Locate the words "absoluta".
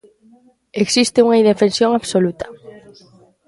1.93-2.45